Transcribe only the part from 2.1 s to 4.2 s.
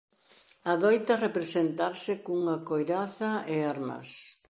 cunha coiraza e armas.